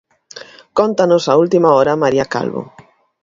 Cóntanos 0.77 1.23
a 1.27 1.33
última 1.43 1.69
hora 1.77 1.99
María 2.03 2.25
Calvo. 2.33 2.63